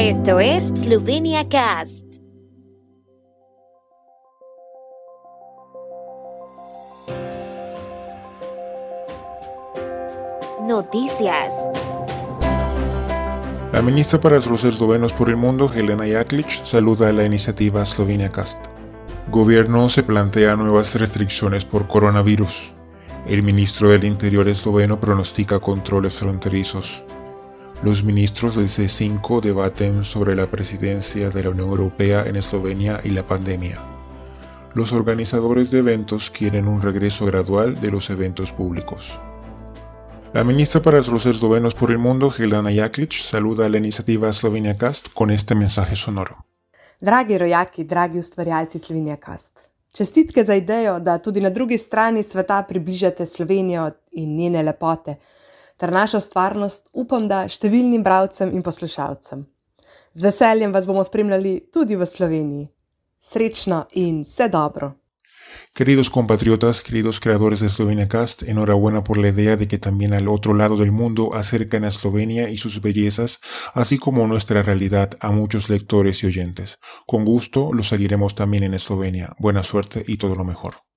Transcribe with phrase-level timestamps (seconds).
[0.00, 2.04] Esto es Slovenia Cast.
[10.68, 11.68] Noticias.
[13.72, 18.66] La ministra para los eslovenos por el mundo, Helena Jaklic, saluda la iniciativa Slovenia Cast.
[19.32, 22.72] Gobierno se plantea nuevas restricciones por coronavirus.
[23.26, 27.02] El ministro del Interior esloveno pronostica controles fronterizos.
[27.84, 33.10] Los ministros del C5 debaten sobre la presidencia de la Unión Europea en Eslovenia y
[33.10, 33.78] la pandemia.
[34.74, 39.20] Los organizadores de eventos quieren un regreso gradual de los eventos públicos.
[40.32, 44.76] La ministra para los eslovenos por el mundo, Helena Jaklic, saluda a la iniciativa Slovenia
[44.76, 46.44] Cast con este mensaje sonoro.
[47.00, 49.60] Dragi rojaki, dragi ustvarjalci Slovenija Cast.
[49.94, 55.16] Čestitke za idejo, da tudi na drugi strani sveta približate Slovenijo in njene lepote
[55.78, 57.46] ter našo stvarnost, upam, da!
[65.74, 70.28] Queridos compatriotas, queridos creadores de Slovenia Cast, enhorabuena por la idea de que también al
[70.28, 73.40] otro lado del mundo acercan a Eslovenia y sus bellezas,
[73.74, 76.78] así como nuestra realidad a muchos lectores y oyentes.
[77.06, 79.32] Con gusto lo seguiremos también en Eslovenia.
[79.38, 80.87] Buena suerte y todo lo mejor.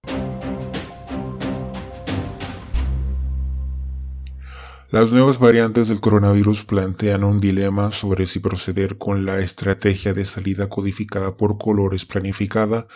[4.92, 10.26] Las nuevas variantes del coronavirus plantean un dilema sobre si proceder con la estrategia de
[10.26, 12.88] salida codificada por colores planificada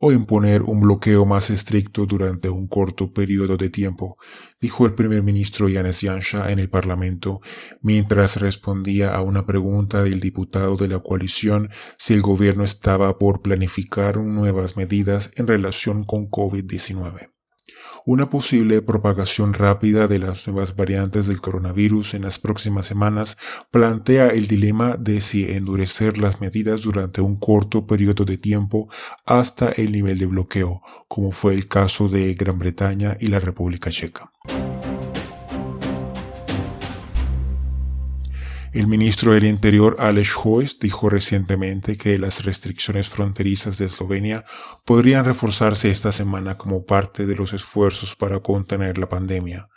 [0.00, 4.18] o imponer un bloqueo más estricto durante un corto periodo de tiempo,
[4.60, 7.40] dijo el primer ministro Yanis Yansha en el Parlamento
[7.82, 13.42] mientras respondía a una pregunta del diputado de la coalición si el gobierno estaba por
[13.42, 17.33] planificar nuevas medidas en relación con COVID-19.
[18.06, 23.38] Una posible propagación rápida de las nuevas variantes del coronavirus en las próximas semanas
[23.70, 28.90] plantea el dilema de si endurecer las medidas durante un corto periodo de tiempo
[29.24, 33.88] hasta el nivel de bloqueo, como fue el caso de Gran Bretaña y la República
[33.88, 34.33] Checa.
[38.74, 44.44] El ministro del Interior Aleš Hojs dijo recientemente que las restricciones fronterizas de Eslovenia
[44.84, 49.68] podrían reforzarse esta semana como parte de los esfuerzos para contener la pandemia.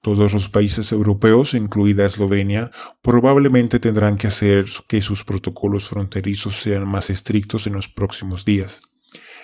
[0.00, 2.70] Todos los países europeos, incluida Eslovenia,
[3.02, 8.82] probablemente tendrán que hacer que sus protocolos fronterizos sean más estrictos en los próximos días.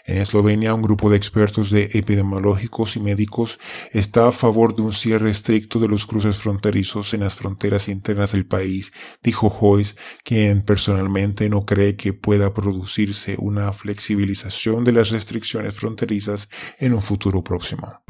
[0.05, 3.59] En Eslovenia, un grupo de expertos de epidemiológicos y médicos
[3.93, 8.33] está a favor de un cierre estricto de los cruces fronterizos en las fronteras internas
[8.33, 8.93] del país,
[9.23, 16.49] dijo Joyce, quien personalmente no cree que pueda producirse una flexibilización de las restricciones fronterizas
[16.79, 18.03] en un futuro próximo.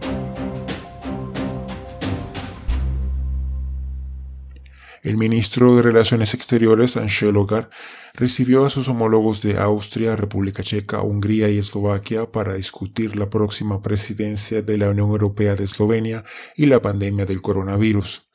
[5.02, 7.70] El ministro de Relaciones Exteriores, Ansel Hogar,
[8.14, 13.82] recibió a sus homólogos de Austria, República Checa, Hungría y Eslovaquia para discutir la próxima
[13.82, 16.22] presidencia de la Unión Europea de Eslovenia
[16.56, 18.28] y la pandemia del coronavirus.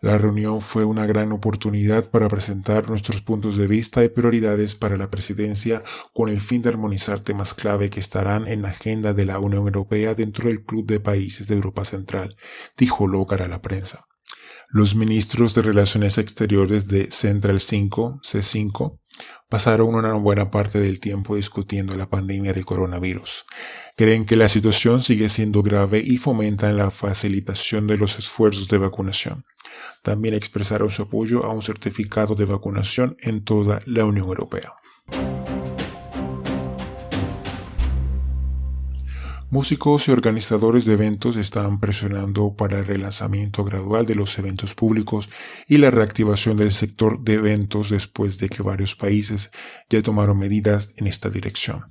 [0.00, 4.96] La reunión fue una gran oportunidad para presentar nuestros puntos de vista y prioridades para
[4.96, 5.82] la presidencia
[6.14, 9.64] con el fin de armonizar temas clave que estarán en la agenda de la Unión
[9.64, 12.34] Europea dentro del Club de Países de Europa Central,
[12.78, 14.06] dijo Logar a la prensa.
[14.70, 18.98] Los ministros de Relaciones Exteriores de Central 5, C5,
[19.48, 23.44] pasaron una buena parte del tiempo discutiendo la pandemia del coronavirus.
[23.96, 28.78] Creen que la situación sigue siendo grave y fomentan la facilitación de los esfuerzos de
[28.78, 29.44] vacunación.
[30.02, 34.72] También expresaron su apoyo a un certificado de vacunación en toda la Unión Europea.
[39.54, 45.28] Músicos y organizadores de eventos están presionando para el relanzamiento gradual de los eventos públicos
[45.68, 49.52] y la reactivación del sector de eventos después de que varios países
[49.88, 51.84] ya tomaron medidas en esta dirección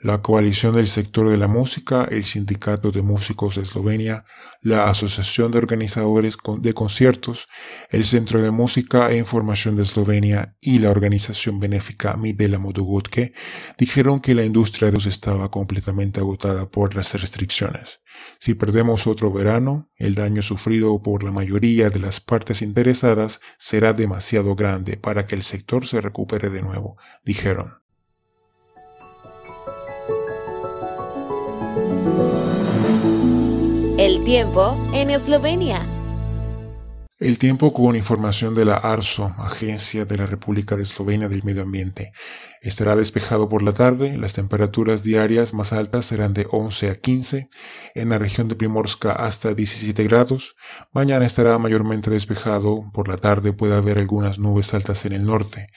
[0.00, 4.24] la Coalición del Sector de la Música, el Sindicato de Músicos de Eslovenia,
[4.62, 7.46] la Asociación de Organizadores de Conciertos,
[7.90, 13.34] el Centro de Música e Información de Eslovenia y la organización benéfica Midela Modugotke
[13.76, 18.00] dijeron que la industria estaba completamente agotada por las restricciones.
[18.38, 23.92] Si perdemos otro verano, el daño sufrido por la mayoría de las partes interesadas será
[23.92, 27.79] demasiado grande para que el sector se recupere de nuevo, dijeron.
[34.10, 35.86] El tiempo en Eslovenia.
[37.20, 41.62] El tiempo con información de la ARSO, Agencia de la República de Eslovenia del Medio
[41.62, 42.10] Ambiente.
[42.60, 47.48] Estará despejado por la tarde, las temperaturas diarias más altas serán de 11 a 15,
[47.94, 50.56] en la región de Primorska hasta 17 grados.
[50.92, 55.68] Mañana estará mayormente despejado, por la tarde puede haber algunas nubes altas en el norte.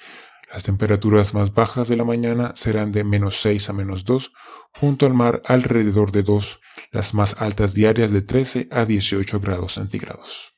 [0.52, 4.32] Las temperaturas más bajas de la mañana serán de menos 6 a menos 2,
[4.80, 6.60] junto al mar alrededor de 2,
[6.94, 10.53] las más altas diarias de 13 a 18 grados centígrados.